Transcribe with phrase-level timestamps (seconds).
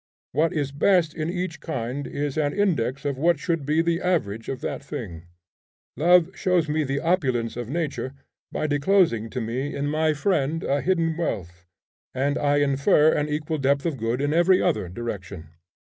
[0.31, 4.49] What is best in each kind is an index of what should be the average
[4.49, 5.27] of that thing.
[5.95, 8.15] Love shows me the opulence of nature,
[8.51, 11.67] by disclosing to me in my friend a hidden wealth,
[12.15, 15.49] and I infer an equal depth of good in every other direction.